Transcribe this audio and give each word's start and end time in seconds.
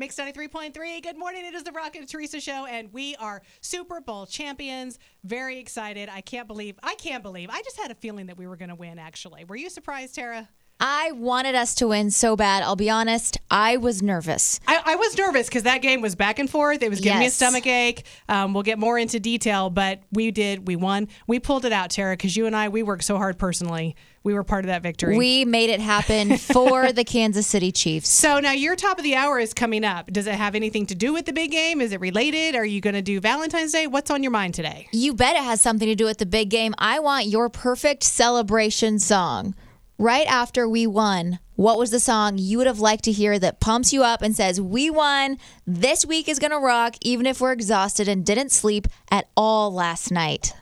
Mix 0.00 0.14
93.3. 0.14 1.02
Good 1.02 1.18
morning. 1.18 1.44
It 1.44 1.54
is 1.54 1.64
the 1.64 1.72
Rocket 1.72 1.98
and 1.98 2.08
Teresa 2.08 2.40
show, 2.40 2.66
and 2.66 2.92
we 2.92 3.16
are 3.16 3.42
Super 3.60 4.00
Bowl 4.00 4.26
champions. 4.26 4.96
Very 5.24 5.58
excited. 5.58 6.08
I 6.08 6.20
can't 6.20 6.46
believe, 6.46 6.78
I 6.84 6.94
can't 6.94 7.20
believe. 7.20 7.50
I 7.50 7.60
just 7.62 7.76
had 7.76 7.90
a 7.90 7.96
feeling 7.96 8.26
that 8.26 8.38
we 8.38 8.46
were 8.46 8.54
going 8.54 8.68
to 8.68 8.76
win, 8.76 9.00
actually. 9.00 9.44
Were 9.44 9.56
you 9.56 9.68
surprised, 9.68 10.14
Tara? 10.14 10.48
I 10.78 11.10
wanted 11.10 11.56
us 11.56 11.74
to 11.76 11.88
win 11.88 12.12
so 12.12 12.36
bad. 12.36 12.62
I'll 12.62 12.76
be 12.76 12.88
honest, 12.88 13.38
I 13.50 13.76
was 13.78 14.00
nervous. 14.00 14.60
I, 14.68 14.80
I 14.84 14.94
was 14.94 15.18
nervous 15.18 15.48
because 15.48 15.64
that 15.64 15.82
game 15.82 16.00
was 16.00 16.14
back 16.14 16.38
and 16.38 16.48
forth. 16.48 16.80
It 16.80 16.90
was 16.90 17.00
giving 17.00 17.18
me 17.18 17.26
a 17.26 17.30
stomach 17.30 17.66
ache. 17.66 18.04
Um, 18.28 18.54
we'll 18.54 18.62
get 18.62 18.78
more 18.78 18.96
into 18.96 19.18
detail, 19.18 19.70
but 19.70 20.00
we 20.12 20.30
did. 20.30 20.68
We 20.68 20.76
won. 20.76 21.08
We 21.26 21.40
pulled 21.40 21.64
it 21.64 21.72
out, 21.72 21.90
Tara, 21.90 22.12
because 22.12 22.36
you 22.36 22.46
and 22.46 22.54
I, 22.54 22.68
we 22.68 22.84
worked 22.84 23.02
so 23.02 23.16
hard 23.16 23.36
personally. 23.36 23.96
We 24.28 24.34
were 24.34 24.44
part 24.44 24.66
of 24.66 24.66
that 24.66 24.82
victory. 24.82 25.16
We 25.16 25.46
made 25.46 25.70
it 25.70 25.80
happen 25.80 26.36
for 26.36 26.92
the 26.92 27.02
Kansas 27.02 27.46
City 27.46 27.72
Chiefs. 27.72 28.10
so 28.10 28.40
now 28.40 28.52
your 28.52 28.76
top 28.76 28.98
of 28.98 29.02
the 29.02 29.14
hour 29.14 29.38
is 29.38 29.54
coming 29.54 29.84
up. 29.84 30.12
Does 30.12 30.26
it 30.26 30.34
have 30.34 30.54
anything 30.54 30.84
to 30.84 30.94
do 30.94 31.14
with 31.14 31.24
the 31.24 31.32
big 31.32 31.50
game? 31.50 31.80
Is 31.80 31.92
it 31.92 32.00
related? 32.02 32.54
Are 32.54 32.64
you 32.66 32.82
going 32.82 32.92
to 32.92 33.00
do 33.00 33.20
Valentine's 33.20 33.72
Day? 33.72 33.86
What's 33.86 34.10
on 34.10 34.22
your 34.22 34.30
mind 34.30 34.52
today? 34.52 34.86
You 34.92 35.14
bet 35.14 35.34
it 35.34 35.42
has 35.42 35.62
something 35.62 35.88
to 35.88 35.94
do 35.94 36.04
with 36.04 36.18
the 36.18 36.26
big 36.26 36.50
game. 36.50 36.74
I 36.76 36.98
want 36.98 37.24
your 37.24 37.48
perfect 37.48 38.02
celebration 38.02 38.98
song. 38.98 39.54
Right 39.96 40.26
after 40.26 40.68
we 40.68 40.86
won, 40.86 41.38
what 41.56 41.78
was 41.78 41.90
the 41.90 41.98
song 41.98 42.36
you 42.36 42.58
would 42.58 42.66
have 42.66 42.80
liked 42.80 43.04
to 43.04 43.12
hear 43.12 43.38
that 43.38 43.60
pumps 43.60 43.94
you 43.94 44.04
up 44.04 44.20
and 44.20 44.36
says, 44.36 44.60
We 44.60 44.90
won, 44.90 45.38
this 45.66 46.04
week 46.04 46.28
is 46.28 46.38
gonna 46.38 46.60
rock, 46.60 46.96
even 47.00 47.24
if 47.24 47.40
we're 47.40 47.52
exhausted 47.52 48.08
and 48.08 48.26
didn't 48.26 48.52
sleep 48.52 48.88
at 49.10 49.26
all 49.38 49.72
last 49.72 50.10
night? 50.10 50.52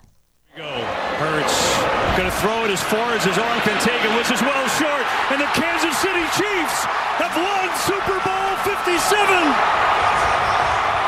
Go. 0.56 0.62
Hurts 0.62 1.95
going 2.16 2.30
to 2.30 2.36
throw 2.38 2.64
it 2.64 2.70
as 2.70 2.82
far 2.82 3.12
as 3.12 3.22
his 3.22 3.36
arm 3.36 3.60
can 3.60 3.76
take 3.84 4.00
it, 4.02 4.16
which 4.16 4.30
is 4.32 4.40
well 4.40 4.68
short. 4.80 5.04
And 5.30 5.40
the 5.40 5.46
Kansas 5.52 5.96
City 5.98 6.24
Chiefs 6.32 6.88
have 7.20 7.36
won 7.36 7.68
Super 7.84 8.16
Bowl 8.24 8.56
57. 8.64 9.86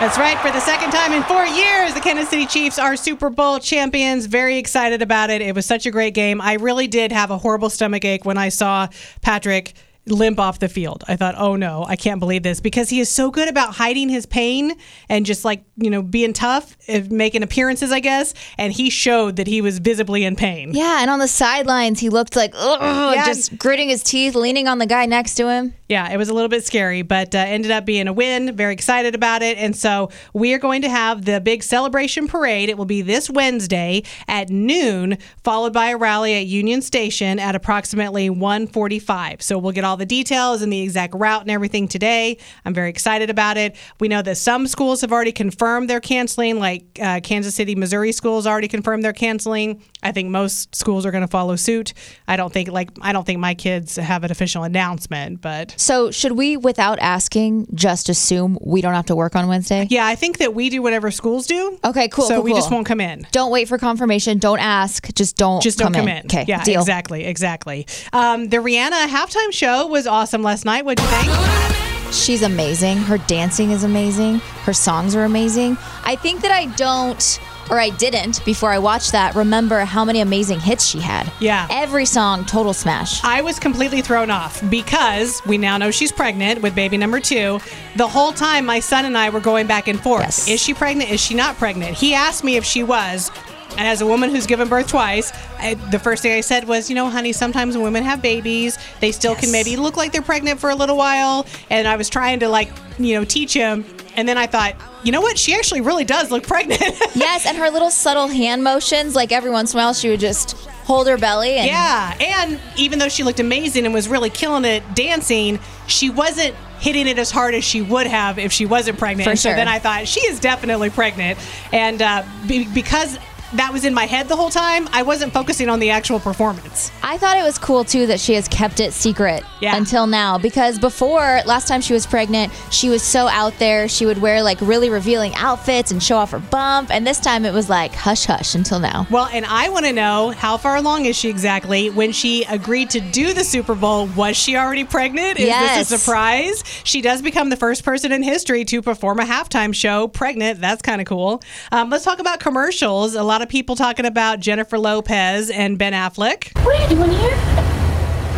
That's 0.01 0.19
right. 0.19 0.39
For 0.39 0.51
the 0.53 0.61
second 0.61 0.91
time 0.91 1.13
in 1.15 1.23
four 1.25 1.45
years, 1.47 1.95
the 1.95 2.01
Kansas 2.01 2.29
City 2.29 2.47
Chiefs 2.47 2.79
are 2.79 2.95
Super 2.95 3.31
Bowl 3.31 3.59
champions. 3.59 4.27
Very 4.27 4.59
excited 4.59 5.01
about 5.01 5.31
it. 5.31 5.41
It 5.41 5.55
was 5.55 5.65
such 5.65 5.87
a 5.87 5.91
great 5.91 6.13
game. 6.13 6.43
I 6.43 6.55
really 6.55 6.87
did 6.87 7.11
have 7.11 7.31
a 7.31 7.39
horrible 7.39 7.71
stomach 7.71 8.05
ache 8.05 8.27
when 8.27 8.37
I 8.37 8.51
saw 8.51 8.89
Patrick 9.23 9.73
limp 10.11 10.39
off 10.39 10.59
the 10.59 10.69
field. 10.69 11.05
I 11.09 11.17
thought, 11.17 11.35
oh 11.39 11.57
no, 11.57 11.85
I 11.87 11.97
can't 11.97 12.21
believe 12.21 12.43
this 12.43 12.61
because 12.61 12.89
he 12.91 13.01
is 13.01 13.09
so 13.09 13.31
good 13.31 13.49
about 13.49 13.75
hiding 13.75 14.09
his 14.09 14.27
pain 14.27 14.77
and 15.09 15.25
just 15.27 15.45
like, 15.45 15.65
you 15.77 15.91
know, 15.91 16.03
being 16.03 16.33
tough, 16.33 16.77
making 17.11 17.43
appearances, 17.43 17.93
I 17.93 18.01
guess. 18.01 18.35
And 18.59 18.73
he 18.73 18.91
showed 18.91 19.37
that 19.37 19.47
he 19.47 19.61
was 19.61 19.79
visibly 19.79 20.25
in 20.25 20.37
pain. 20.37 20.73
Yeah, 20.75 21.01
and 21.01 21.11
on 21.11 21.19
the 21.19 21.29
sidelines, 21.29 22.01
he 22.01 22.09
looked 22.09 22.37
like, 22.37 22.53
ugh, 22.57 23.15
Yeah. 23.15 23.25
just 23.25 23.57
gritting 23.59 23.89
his 23.89 24.03
teeth, 24.03 24.35
leaning 24.35 24.69
on 24.69 24.79
the 24.79 24.87
guy 24.87 25.07
next 25.07 25.35
to 25.37 25.49
him. 25.49 25.75
Yeah, 25.89 26.11
it 26.13 26.19
was 26.19 26.29
a 26.29 26.35
little 26.35 26.51
bit 26.51 26.67
scary, 26.67 27.01
but 27.01 27.35
uh, 27.35 27.39
ended 27.39 27.71
up 27.71 27.87
being 27.87 28.09
a 28.09 28.13
win. 28.13 28.55
Very 28.55 28.75
excited 28.75 29.15
about 29.15 29.43
it. 29.43 29.57
And 29.57 29.75
so 29.75 30.11
we 30.35 30.53
are 30.53 30.59
going 30.59 30.83
to 30.83 30.89
have 30.91 31.25
the 31.25 31.41
big 31.41 31.63
celebration 31.63 32.29
parade. 32.29 32.69
It 32.69 32.77
will 32.77 32.85
be 32.85 33.01
this 33.01 33.31
Wednesday 33.31 34.03
at 34.27 34.51
noon, 34.51 35.17
followed 35.45 35.73
by 35.73 35.89
a 35.91 35.97
rally 35.97 36.35
at 36.35 36.45
Union 36.47 36.83
Station 36.83 37.39
at 37.39 37.55
approximately 37.55 38.29
1:45. 38.29 39.41
So 39.43 39.59
we'll 39.59 39.73
get 39.73 39.85
all 39.85 39.97
the 39.99 40.07
details 40.07 40.63
and 40.63 40.73
the 40.73 40.81
exact 40.81 41.15
route 41.15 41.43
and 41.43 41.51
everything 41.51 41.89
today. 41.89 42.39
I'm 42.65 42.75
very 42.75 42.91
excited 42.91 43.31
about 43.31 43.57
it. 43.57 43.77
We 44.01 44.09
know 44.09 44.23
that 44.23 44.37
some 44.37 44.67
schools 44.67 45.01
have 45.03 45.13
already 45.13 45.33
confirmed 45.33 45.91
they're 45.91 46.01
canceling, 46.01 46.59
like 46.59 46.99
uh, 47.01 47.21
Kansas 47.23 47.55
City, 47.55 47.75
Missouri 47.75 48.13
schools 48.13 48.47
already 48.47 48.69
confirmed 48.69 49.05
they're 49.05 49.13
canceling. 49.13 49.83
I 50.03 50.13
think 50.13 50.31
most 50.31 50.75
schools 50.75 51.05
are 51.05 51.11
going 51.11 51.23
to 51.23 51.29
follow 51.29 51.57
suit. 51.57 51.93
I 52.27 52.37
don't 52.37 52.53
think 52.53 52.69
like 52.69 52.91
I 53.01 53.13
don't 53.13 53.25
think 53.25 53.41
my 53.41 53.55
kids 53.55 53.97
have 53.97 54.25
an 54.25 54.31
official 54.31 54.63
announcement, 54.63 55.41
but 55.41 55.75
So, 55.77 56.11
should 56.11 56.33
we, 56.33 56.57
without 56.57 56.99
asking, 57.01 57.67
just 57.75 58.09
assume 58.09 58.59
we 58.61 58.81
don't 58.81 58.95
have 58.95 59.07
to 59.07 59.17
work 59.17 59.35
on 59.35 59.49
Wednesday? 59.49 59.87
Yeah, 59.91 60.07
I 60.07 60.15
think 60.15 60.39
that 60.39 60.55
we 60.55 60.71
do 60.71 60.83
whatever 60.83 61.11
schools 61.11 61.47
do. 61.47 61.79
Okay, 61.85 62.09
cool, 62.09 62.27
So 62.27 62.37
cool, 62.37 62.45
we 62.45 62.53
just 62.55 62.71
won't 62.71 62.87
come 62.87 63.01
in. 63.01 63.27
Don't 63.33 63.51
wait 63.51 63.69
for 63.69 63.79
confirmation. 63.79 64.39
Don't 64.39 64.61
ask. 64.61 65.13
Just 65.15 65.37
don't. 65.37 65.63
Just 65.63 65.79
don't 65.79 65.93
come, 65.93 66.09
in. 66.09 66.25
Okay. 66.27 66.45
Yeah, 66.47 66.63
deal. 66.63 66.81
exactly, 66.81 67.25
exactly. 67.25 67.87
Um, 68.13 68.49
the 68.49 68.59
Rihanna 68.59 69.07
halftime 69.09 69.53
show 69.53 69.87
was 69.87 70.07
awesome 70.07 70.43
last 70.43 70.65
night. 70.65 70.85
What'd 70.85 71.03
you 71.05 71.11
think? 71.11 72.15
She's 72.15 72.43
amazing. 72.43 72.97
Her 72.99 73.19
dancing 73.19 73.71
is 73.71 73.85
amazing. 73.85 74.39
Her 74.65 74.73
songs 74.73 75.15
are 75.15 75.25
amazing. 75.25 75.77
I 76.05 76.17
think 76.17 76.41
that 76.41 76.51
I 76.51 76.65
don't, 76.77 77.39
or 77.71 77.79
I 77.79 77.91
didn't 77.91 78.45
before 78.45 78.71
I 78.71 78.79
watched 78.79 79.13
that, 79.13 79.35
remember 79.35 79.81
how 79.81 80.05
many 80.05 80.21
amazing 80.21 80.61
hits 80.61 80.85
she 80.85 81.01
had. 81.01 81.31
Yeah. 81.41 81.67
Every 81.71 82.05
song, 82.05 82.45
total 82.45 82.73
smash. 82.73 83.23
I 83.25 83.41
was 83.43 83.59
completely 83.59 84.03
thrown 84.03 84.31
off 84.31 84.63
because 84.71 85.43
we 85.47 85.59
now 85.59 85.77
know 85.77 85.91
she's 85.91 86.13
pregnant 86.13 86.63
with 86.63 86.75
baby 86.75 86.97
number 86.97 87.21
two. 87.21 87.61
The 87.97 88.09
whole 88.09 88.33
time, 88.33 88.67
my 88.67 88.81
son 88.81 89.05
and 89.05 89.17
I 89.17 89.31
were 89.31 89.41
going 89.41 89.67
back 89.67 89.89
and 89.89 90.01
forth. 90.01 90.23
Yes. 90.23 90.49
Is 90.49 90.61
she 90.61 90.75
pregnant? 90.75 91.11
Is 91.11 91.21
she 91.21 91.35
not 91.35 91.57
pregnant? 91.57 91.97
He 91.97 92.15
asked 92.15 92.45
me 92.45 92.57
if 92.57 92.65
she 92.65 92.83
was. 92.83 93.31
And 93.73 93.87
as 93.87 94.01
a 94.01 94.07
woman 94.07 94.31
who's 94.31 94.47
given 94.47 94.69
birth 94.69 94.89
twice, 94.89 95.33
I, 95.59 95.75
the 95.75 95.99
first 95.99 96.23
thing 96.23 96.33
I 96.33 96.41
said 96.41 96.67
was, 96.67 96.89
you 96.89 96.97
know, 96.97 97.09
honey, 97.09 97.33
sometimes 97.33 97.77
when 97.77 97.85
women 97.85 98.03
have 98.03 98.21
babies, 98.21 98.79
they 99.01 99.13
still 99.13 99.37
can 99.37 99.53
maybe 99.53 99.77
look 99.77 99.97
like 99.97 100.11
they're 100.11 100.23
pregnant 100.23 100.59
for 100.59 100.71
a 100.71 100.75
little 100.75 100.97
while. 100.97 101.47
And 101.71 101.87
I 101.87 101.97
was 101.97 102.09
trying 102.09 102.41
to, 102.41 102.49
like, 102.49 102.71
you 102.99 103.15
know, 103.15 103.25
teach 103.25 103.53
him. 103.53 103.85
And 104.19 104.29
then 104.29 104.37
I 104.37 104.49
thought, 104.49 104.75
you 105.05 105.13
know 105.13 105.21
what? 105.21 105.39
She 105.39 105.55
actually 105.55 105.81
really 105.81 106.05
does 106.05 106.33
look 106.33 106.45
pregnant. 106.45 106.83
yes, 107.15 107.47
and 107.47 107.57
her 107.57 107.71
little 107.71 107.89
subtle 107.89 108.27
hand 108.27 108.65
motions, 108.65 109.15
like 109.15 109.31
every 109.31 109.53
once 109.53 109.73
in 109.73 109.79
a 109.79 109.83
while, 109.85 109.95
she 109.95 110.09
would 110.09 110.19
just 110.19 110.53
hold 110.89 111.07
her 111.07 111.17
belly 111.17 111.51
and 111.53 111.67
Yeah, 111.69 112.17
and 112.21 112.61
even 112.77 112.99
though 112.99 113.09
she 113.09 113.23
looked 113.23 113.39
amazing 113.39 113.85
and 113.85 113.95
was 113.95 114.09
really 114.09 114.29
killing 114.29 114.65
it 114.65 114.83
dancing, 114.97 115.61
she 115.87 116.11
wasn't 116.11 116.57
hitting 116.81 117.07
it 117.07 117.17
as 117.17 117.31
hard 117.31 117.55
as 117.55 117.63
she 117.63 117.81
would 117.81 118.09
have 118.09 118.41
if 118.41 118.51
she 118.51 118.67
wasn't 118.67 118.99
pregnant. 118.99 119.27
For 119.27 119.31
And 119.31 119.39
So 119.39 119.51
then 119.51 119.69
I 119.69 119.79
thought 119.79 120.09
she 120.09 120.21
is 120.23 120.41
definitely 120.41 120.91
pregnant, 120.91 121.39
and 121.73 122.03
uh, 122.03 122.25
be- 122.49 122.67
because 122.75 123.21
that 123.55 123.73
was 123.73 123.85
in 123.85 123.95
my 123.95 124.05
head 124.07 124.29
the 124.29 124.37
whole 124.37 124.51
time, 124.51 124.89
I 124.93 125.03
wasn't 125.03 125.33
focusing 125.33 125.69
on 125.69 125.79
the 125.81 125.91
actual 125.91 126.21
performance. 126.21 126.91
I 127.03 127.17
thought 127.19 127.37
it 127.39 127.43
was 127.43 127.59
cool 127.59 127.85
too 127.85 128.07
that 128.07 128.21
she 128.21 128.35
has 128.35 128.47
kept 128.49 128.81
it 128.81 128.93
secret 128.93 129.43
Yeah. 129.61 129.77
until 129.77 130.07
now 130.07 130.39
because 130.39 130.79
before 130.79 131.41
last 131.47 131.67
time 131.69 131.81
she 131.81 131.93
was 131.95 132.07
pregnant, 132.07 132.53
she 132.71 132.89
was 132.89 133.03
so 133.03 133.27
out 133.29 133.59
there. 133.59 133.89
She 133.89 134.05
would 134.07 134.19
wear 134.19 134.43
like 134.43 134.59
really 134.61 134.91
revealing 134.91 135.35
outfits 135.37 135.91
and 135.91 136.03
show 136.03 136.17
off 136.19 136.31
her 136.33 136.39
bump, 136.39 136.91
and 136.91 137.07
this 137.07 137.19
time 137.21 137.45
it 137.45 137.53
was 137.53 137.69
like 137.71 137.95
hush 137.95 138.25
hush 138.27 138.55
until 138.55 138.79
now. 138.81 139.07
Well, 139.11 139.29
and 139.33 139.45
I 139.47 139.69
want 139.71 139.87
to 139.87 139.93
know 139.93 140.31
how 140.31 140.57
far 140.57 140.77
along 140.77 141.07
is 141.07 141.17
she 141.17 141.29
exactly? 141.29 141.91
When 141.91 142.13
she 142.13 142.45
agreed 142.45 142.91
to 142.91 143.01
do 143.01 143.33
the 143.33 143.45
Super 143.45 143.75
Bowl, 143.75 144.07
was 144.09 144.37
she 144.37 144.57
already 144.57 144.85
pregnant? 144.85 145.39
Is 145.39 145.47
Yes. 145.47 145.89
this 145.89 145.93
a 145.93 145.99
surprise? 145.99 146.63
She 146.85 147.01
does 147.01 147.23
become 147.23 147.49
the 147.51 147.57
first 147.57 147.85
person 147.85 148.13
in 148.13 148.23
history 148.23 148.65
to 148.67 148.83
perform 148.83 149.21
a 149.21 149.25
halftime 149.25 149.75
show 149.75 150.09
pregnant. 150.09 150.61
That's 150.61 150.83
kind 150.83 151.01
of 151.01 151.07
cool. 151.07 151.43
Um, 151.73 151.89
let's 151.91 152.05
talk 152.05 152.19
about 152.19 152.41
commercials. 152.41 153.15
A 153.15 153.23
lot 153.23 153.38
of 153.43 153.49
people 153.49 153.77
talking 153.77 154.07
about 154.07 154.41
Jennifer 154.41 154.79
Lopez 154.79 155.51
and 155.51 155.79
Ben 155.79 155.93
Affleck. 155.93 156.55
What 156.65 156.79
are 156.79 156.83
you 156.83 156.97
doing 156.97 157.11
here? 157.11 157.39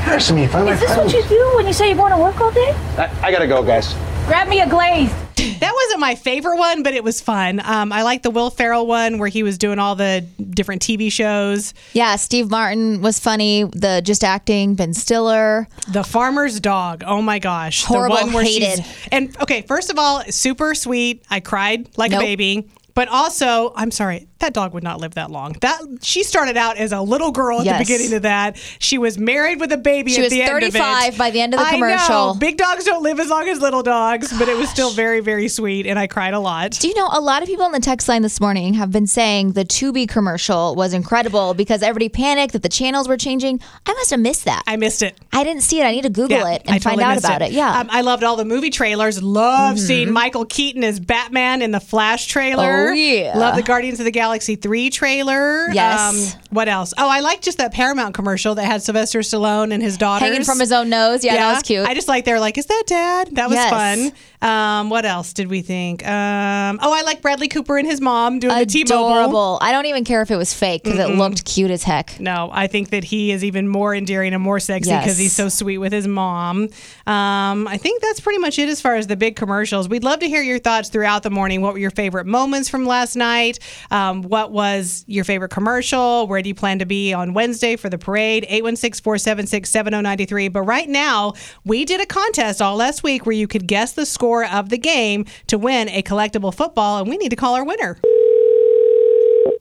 Embarrassing 0.01 0.37
me 0.37 0.45
in 0.45 0.49
front 0.49 0.69
of 0.69 0.75
Is 0.75 0.81
my 0.81 0.87
this 0.97 0.97
what 0.97 1.13
you 1.23 1.29
do 1.29 1.53
when 1.57 1.67
you 1.67 1.73
say 1.73 1.89
you're 1.89 1.97
going 1.97 2.13
to 2.13 2.19
work 2.19 2.41
all 2.41 2.51
day? 2.51 2.71
I, 2.97 3.11
I 3.29 3.31
gotta 3.33 3.47
go, 3.47 3.63
guys. 3.63 3.95
Grab 4.27 4.49
me 4.49 4.61
a 4.61 4.69
glaze. 4.69 5.13
That 5.61 5.73
wasn't 5.75 6.01
my 6.01 6.15
favorite 6.17 6.57
one, 6.59 6.83
but 6.83 6.93
it 6.95 7.03
was 7.05 7.21
fun. 7.21 7.61
Um, 7.65 7.93
I 7.93 8.03
like 8.03 8.23
the 8.23 8.31
Will 8.31 8.51
Ferrell 8.51 8.87
one 8.87 9.19
where 9.19 9.29
he 9.29 9.43
was 9.43 9.57
doing 9.59 9.79
all 9.79 9.95
the 9.95 10.21
different 10.51 10.81
TV 10.83 11.11
shows. 11.13 11.73
Yeah, 11.95 12.17
Steve 12.17 12.51
Martin 12.51 13.01
was 13.03 13.19
funny. 13.19 13.65
The 13.65 14.01
just 14.05 14.23
acting, 14.25 14.75
Ben 14.75 14.93
Stiller. 14.95 15.67
The 15.93 16.03
farmer's 16.03 16.61
dog. 16.61 17.05
Oh 17.07 17.21
my 17.23 17.39
gosh. 17.39 17.85
Horrible, 17.85 18.17
the 18.17 18.25
one 18.25 18.33
where 18.35 18.45
hated. 18.45 18.85
she's 18.85 19.09
and 19.13 19.37
okay, 19.43 19.63
first 19.63 19.91
of 19.91 19.99
all, 19.99 20.23
super 20.31 20.75
sweet. 20.75 21.23
I 21.31 21.41
cried 21.41 21.89
like 21.97 22.11
Nope. 22.11 22.23
a 22.23 22.25
baby. 22.25 22.69
But 22.95 23.09
also, 23.09 23.73
I'm 23.77 23.91
sorry, 23.91 24.27
that 24.39 24.53
dog 24.55 24.75
would 24.75 24.83
not 24.83 25.01
live 25.01 25.15
that 25.15 25.31
long. 25.31 25.55
That 25.61 25.81
she 26.03 26.23
started 26.23 26.57
out 26.57 26.77
as 26.77 26.93
a 26.93 27.01
little 27.01 27.31
girl 27.31 27.61
at 27.61 27.67
Yes. 27.67 27.79
the 27.79 27.85
beginning 27.85 28.15
of 28.17 28.23
that. 28.23 28.57
She 28.79 28.99
was 28.99 29.19
married 29.19 29.61
with 29.61 29.71
a 29.73 29.77
baby 29.77 30.13
She 30.13 30.19
at 30.21 30.25
was 30.25 30.31
the 30.33 30.43
end 30.43 30.51
of 30.63 30.75
it. 30.75 30.79
35 30.79 31.19
by 31.19 31.31
the 31.31 31.41
end 31.41 31.55
of 31.55 31.61
the 31.61 31.67
I 31.67 31.71
commercial. 31.73 32.35
know. 32.35 32.35
Big 32.35 32.57
dogs 32.57 32.85
don't 32.85 33.03
live 33.03 33.21
as 33.21 33.29
long 33.29 33.49
as 33.49 33.61
little 33.61 33.83
dogs, 33.83 34.37
but 34.39 34.49
it 34.49 34.57
was 34.57 34.69
still 34.71 34.91
very, 34.91 35.21
very 35.21 35.49
sweet, 35.49 35.87
and 35.87 35.99
I 35.99 36.07
cried 36.07 36.35
a 36.35 36.41
lot. 36.41 36.73
Do 36.73 36.89
you 36.89 36.95
know 36.95 37.09
a 37.13 37.21
lot 37.21 37.43
of 37.43 37.49
people 37.49 37.65
on 37.65 37.73
the 37.73 37.81
text 37.81 38.09
line 38.09 38.23
this 38.23 38.41
morning 38.41 38.75
have 38.75 38.91
been 38.91 39.07
saying 39.07 39.53
the 39.53 39.65
Tubi 39.65 40.09
commercial 40.09 40.75
was 40.75 40.93
incredible 40.95 41.55
because 41.55 41.83
everybody 41.83 42.09
panicked 42.09 42.53
that 42.55 42.63
the 42.63 42.69
channels 42.69 43.09
were 43.09 43.17
changing. 43.17 43.61
I 43.87 43.93
must 43.93 44.11
have 44.11 44.21
missed 44.21 44.45
that. 44.47 44.63
I 44.67 44.77
missed 44.77 45.03
it. 45.03 45.17
I 45.33 45.45
didn't 45.45 45.63
see 45.63 45.81
it. 45.81 45.85
I 45.85 45.91
need 45.93 46.03
to 46.03 46.11
Google 46.11 46.47
it 46.47 46.63
and 46.65 46.71
I 46.75 46.79
find 46.79 46.99
totally 46.99 47.05
out 47.05 47.19
about 47.19 47.43
it. 47.43 47.53
Yeah. 47.53 47.79
Um, 47.81 47.89
I 47.91 48.01
loved 48.01 48.25
all 48.25 48.37
the 48.37 48.45
movie 48.45 48.71
trailers. 48.71 49.23
Love 49.23 49.79
seeing 49.79 50.11
Michael 50.13 50.45
Keaton 50.47 50.83
as 50.85 50.99
Batman 50.99 51.63
in 51.63 51.71
the 51.71 51.81
Flash 51.81 52.27
trailer. 52.27 52.80
Oh, 52.80 52.80
yeah. 52.93 53.37
Love 53.37 53.57
the 53.57 53.63
Guardians 53.63 53.99
of 54.01 54.05
the 54.05 54.11
Galaxy 54.11 54.57
3 54.57 54.91
trailer. 54.91 55.67
Um, 55.69 55.75
Yes. 55.75 56.37
what 56.51 56.69
else? 56.69 56.93
Oh, 56.99 57.09
I 57.09 57.21
like 57.21 57.41
just 57.43 57.59
that 57.59 57.73
Paramount 57.73 58.15
commercial 58.15 58.55
that 58.57 58.65
had 58.65 58.83
Sylvester 58.83 59.21
Stallone 59.21 59.73
and 59.73 59.83
his 59.83 59.97
daughter. 59.97 60.25
Hanging 60.25 60.45
from 60.45 60.59
his 60.61 60.73
own 60.73 60.89
nose. 60.89 61.25
Yeah, 61.25 61.37
that 61.37 61.55
was 61.55 61.63
cute. 61.63 61.87
I 61.87 61.95
just 61.95 62.09
like 62.09 62.25
they're 62.25 62.41
like, 62.41 62.59
is 62.59 62.67
that 62.67 62.85
dad? 62.87 63.29
That 63.33 63.49
was 63.49 63.57
Yes. 63.57 63.71
fun. 63.71 64.13
Um, 64.43 64.89
what 64.91 65.05
else 65.05 65.33
did 65.33 65.49
we 65.49 65.61
think? 65.63 66.07
Um, 66.07 66.79
oh, 66.83 66.93
I 66.93 67.03
like 67.03 67.21
Bradley 67.21 67.49
Cooper 67.49 67.77
and 67.77 67.87
his 67.87 68.01
mom 68.01 68.39
doing 68.39 68.57
the 68.59 68.65
T-Mobile. 68.67 69.07
Adorable. 69.09 69.59
I 69.61 69.73
don't 69.73 69.87
even 69.87 70.05
care 70.05 70.23
if 70.23 70.31
it 70.31 70.37
was 70.37 70.55
fake 70.55 70.83
because 70.85 70.99
it 70.99 71.15
looked 71.17 71.45
cute 71.45 71.71
as 71.71 71.83
heck. 71.83 72.19
No, 72.19 72.49
I 72.53 72.67
think 72.67 72.91
that 72.91 73.05
he 73.05 73.33
is 73.33 73.45
even 73.45 73.69
more 73.69 73.95
endearing 73.95 74.33
and 74.33 74.43
more 74.43 74.59
sexy 74.61 74.89
Yes. 74.91 75.05
because 75.05 75.19
he's 75.19 75.33
so 75.35 75.49
sweet 75.51 75.79
with 75.79 75.93
his 75.93 76.09
mom. 76.09 76.69
Um, 77.07 77.69
I 77.69 77.77
think 77.77 78.01
that's 78.01 78.21
pretty 78.21 78.39
much 78.39 78.59
it 78.59 78.69
as 78.69 78.81
far 78.81 78.95
as 78.95 79.07
the 79.09 79.17
big 79.17 79.37
commercials. 79.37 79.89
We'd 79.89 80.05
love 80.05 80.21
to 80.21 80.29
hear 80.29 80.43
your 80.43 80.59
thoughts 80.59 80.89
throughout 80.89 81.23
the 81.23 81.31
morning. 81.31 81.61
What 81.61 81.75
were 81.75 81.79
your 81.79 81.91
favorite 81.91 82.27
moments 82.27 82.69
from 82.71 82.87
last 82.87 83.17
night? 83.17 83.59
Um, 83.91 84.23
what 84.23 84.53
was 84.53 85.05
your 85.07 85.25
favorite 85.25 85.51
commercial? 85.51 86.27
Where 86.29 86.41
do 86.41 86.49
you 86.49 86.55
plan 86.55 86.79
to 86.79 86.87
be 86.87 87.13
on 87.13 87.35
Wednesday 87.35 87.77
for 87.77 87.91
the 87.91 87.99
parade? 87.99 88.45
816 88.49 89.03
476 89.03 89.69
7093. 89.69 90.49
But 90.49 90.63
right 90.63 90.89
now, 90.89 91.35
we 91.65 91.85
did 91.85 92.01
a 92.01 92.07
contest 92.07 92.63
all 92.63 92.77
last 92.77 93.03
week 93.03 93.27
where 93.27 93.35
you 93.37 93.47
could 93.47 93.67
guess 93.67 93.93
the 93.93 94.07
score 94.07 94.30
of 94.45 94.69
the 94.69 94.79
game 94.79 95.25
to 95.49 95.59
win 95.59 95.89
a 95.89 96.03
collectible 96.03 96.55
football, 96.55 96.99
and 96.99 97.09
we 97.09 97.17
need 97.17 97.31
to 97.31 97.37
call 97.37 97.55
our 97.55 97.65
winner. 97.65 97.99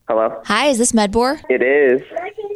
Hello? 0.08 0.40
Hi, 0.46 0.66
is 0.66 0.78
this 0.78 0.90
Medbor? 0.90 1.40
It 1.48 1.62
is. 1.62 2.02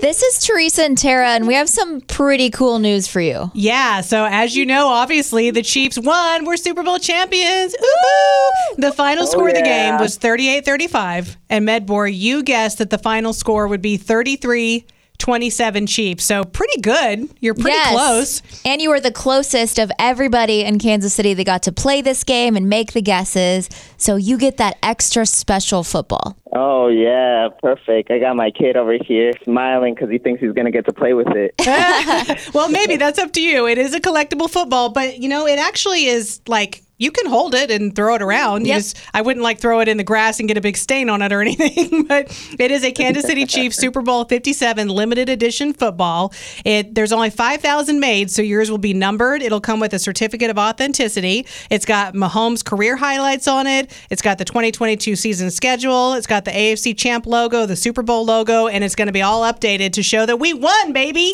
This 0.00 0.22
is 0.25 0.44
Teresa 0.44 0.82
and 0.82 0.99
Tara, 0.99 1.28
and 1.31 1.46
we 1.46 1.55
have 1.55 1.69
some 1.69 2.00
pretty 2.00 2.50
cool 2.50 2.81
news 2.81 3.06
for 3.06 3.20
you. 3.20 3.52
Yeah, 3.55 4.00
so 4.00 4.25
as 4.25 4.56
you 4.56 4.66
know, 4.66 4.88
obviously 4.88 5.52
the 5.52 5.62
Chiefs 5.62 5.96
won. 5.96 6.44
We're 6.44 6.56
Super 6.56 6.82
Bowl 6.82 6.99
champions. 6.99 7.75
Ooh! 7.75 8.75
The 8.78 8.90
final 8.90 9.22
oh, 9.22 9.26
score 9.26 9.49
of 9.49 9.55
the 9.55 9.62
game 9.62 9.99
was 9.99 10.19
38-35, 10.19 11.37
and 11.49 11.66
Medbor, 11.66 12.12
you 12.12 12.43
guessed 12.43 12.78
that 12.78 12.90
the 12.90 12.99
final 12.99 13.32
score 13.32 13.69
would 13.69 13.82
be 13.82 13.96
33 13.96 14.84
27 15.19 15.87
Chiefs. 15.87 16.25
So 16.25 16.44
pretty 16.44 16.81
good. 16.81 17.28
You're 17.40 17.55
pretty 17.55 17.70
yes. 17.70 17.93
close. 17.93 18.43
And 18.64 18.82
you 18.82 18.90
were 18.90 19.00
the 19.00 19.12
closest 19.12 19.78
of 19.78 19.90
everybody 19.99 20.62
in 20.62 20.78
Kansas 20.78 21.14
City 21.14 21.34
that 21.34 21.44
got 21.44 21.62
to 21.64 21.72
play 21.72 22.02
this 22.02 22.25
game 22.25 22.56
and 22.56 22.69
make 22.69 22.93
the 22.93 23.02
guesses. 23.02 23.69
So 23.96 24.16
you 24.16 24.37
get 24.38 24.58
that 24.58 24.76
extra 24.82 25.25
special 25.26 25.82
football. 25.82 26.37
Oh, 26.52 26.88
yeah, 26.88 27.49
perfect. 27.61 28.11
I 28.11 28.19
got 28.19 28.37
my 28.37 28.50
kid 28.50 28.76
over 28.76 28.96
here 29.02 29.32
smiling 29.43 29.94
because 29.94 30.11
he 30.11 30.19
thinks 30.19 30.40
he's 30.40 30.52
going 30.52 30.66
to 30.66 30.70
get 30.70 30.87
to 30.87 30.93
play 30.93 31.14
with 31.14 31.28
it. 31.31 31.55
Well, 32.55 32.69
maybe 32.69 32.96
that's 32.96 33.19
up 33.19 33.32
to 33.32 33.40
you. 33.40 33.66
It 33.66 33.78
is 33.78 33.94
a 33.94 34.00
collectible 34.00 34.49
football, 34.49 34.90
but 34.90 35.19
you 35.19 35.28
know, 35.28 35.46
it 35.46 35.58
actually 35.58 36.06
is 36.06 36.40
like 36.46 36.83
you 36.99 37.11
can 37.11 37.26
hold 37.26 37.55
it 37.55 37.70
and 37.70 37.94
throw 37.94 38.14
it 38.14 38.23
around. 38.23 38.62
You 38.67 38.69
Yep. 38.75 38.79
just- 38.79 38.96
I 39.12 39.20
wouldn't 39.23 39.43
like 39.43 39.58
throw 39.61 39.81
it 39.81 39.88
in 39.88 39.96
the 39.96 40.05
grass 40.05 40.38
and 40.38 40.46
get 40.49 40.56
a 40.56 40.61
big 40.61 40.76
stain 40.76 41.08
on 41.11 41.23
it 41.23 41.32
or 41.32 41.41
anything, 41.46 42.05
but 42.05 42.26
it 42.58 42.70
is 42.70 42.85
a 42.85 42.93
Kansas 42.93 43.25
City 43.25 43.46
Chiefs 43.55 43.76
Super 43.76 44.00
Bowl 44.02 44.25
57 44.25 44.88
limited 44.88 45.29
edition 45.29 45.73
football. 45.73 46.32
It 46.64 46.94
there's 46.94 47.12
only 47.12 47.31
5,000 47.31 47.99
made, 48.00 48.31
so 48.31 48.43
yours 48.43 48.70
will 48.70 48.79
be 48.79 48.94
numbered. 48.94 49.43
It'll 49.43 49.61
come 49.61 49.81
with 49.81 49.93
a 49.94 49.99
certificate 49.99 50.50
of 50.50 50.58
authenticity. 50.58 51.46
It's 51.70 51.85
got 51.85 52.14
Mahomes 52.14 52.64
career 52.64 52.97
highlights 52.97 53.49
on 53.49 53.67
it. 53.67 53.90
It's 54.11 54.23
got 54.23 54.38
the 54.38 54.44
2022 54.44 55.17
season 55.17 55.50
schedule. 55.50 56.12
It's 56.14 56.26
got 56.26 56.44
the 56.44 56.50
AFC 56.52 56.97
champ 56.97 57.26
logo, 57.26 57.67
the 57.67 57.76
Super 57.76 58.02
Bowl 58.02 58.25
logo, 58.25 58.67
and 58.69 58.85
it's 58.85 58.94
going 58.94 59.06
to 59.08 59.12
be 59.12 59.23
all 59.23 59.43
updated 59.43 59.93
to 59.94 60.02
show 60.02 60.26
that 60.26 60.37
we 60.38 60.55
won, 60.55 60.93
baby. 60.93 61.32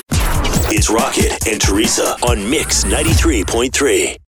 It's 0.73 0.89
Rocket 0.89 1.47
and 1.49 1.61
Teresa 1.61 2.17
on 2.23 2.49
Mix 2.49 2.85
93.3. 2.85 4.21